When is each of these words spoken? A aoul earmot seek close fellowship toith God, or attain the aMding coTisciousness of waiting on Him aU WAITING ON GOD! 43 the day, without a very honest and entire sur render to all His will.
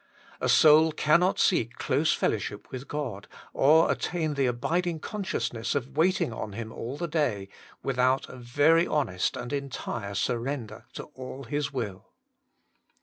A 0.41 0.45
aoul 0.47 0.91
earmot 0.97 1.37
seek 1.37 1.75
close 1.75 2.11
fellowship 2.11 2.69
toith 2.71 2.87
God, 2.87 3.27
or 3.53 3.91
attain 3.91 4.33
the 4.33 4.47
aMding 4.47 4.99
coTisciousness 4.99 5.75
of 5.75 5.95
waiting 5.95 6.33
on 6.33 6.53
Him 6.53 6.71
aU 6.71 6.75
WAITING 6.75 6.81
ON 6.81 6.87
GOD! 6.87 6.97
43 6.97 7.05
the 7.05 7.07
day, 7.45 7.49
without 7.83 8.27
a 8.27 8.35
very 8.35 8.87
honest 8.87 9.37
and 9.37 9.53
entire 9.53 10.15
sur 10.15 10.39
render 10.39 10.85
to 10.93 11.03
all 11.13 11.43
His 11.43 11.71
will. 11.71 12.07